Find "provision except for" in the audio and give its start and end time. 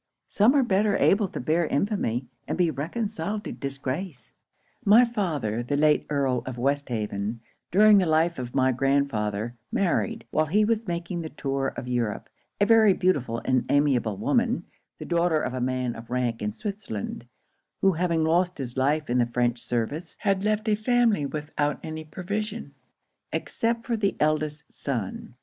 22.03-23.95